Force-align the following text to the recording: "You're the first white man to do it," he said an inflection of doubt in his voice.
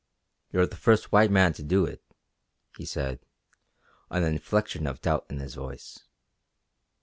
"You're 0.51 0.65
the 0.65 0.75
first 0.77 1.11
white 1.11 1.29
man 1.29 1.53
to 1.53 1.61
do 1.61 1.85
it," 1.85 2.01
he 2.75 2.85
said 2.85 3.19
an 4.09 4.23
inflection 4.23 4.87
of 4.87 4.99
doubt 4.99 5.27
in 5.29 5.37
his 5.37 5.53
voice. 5.53 5.99